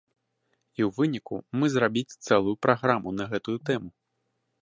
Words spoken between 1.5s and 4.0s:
мы зрабіць цэлую праграму на гэтую тэму.